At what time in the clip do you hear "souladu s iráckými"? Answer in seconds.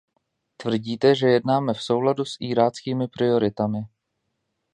1.83-3.07